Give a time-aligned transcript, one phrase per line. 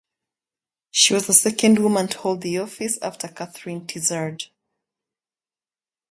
[0.89, 4.45] She was the second woman to hold the office after Catherine Tizard.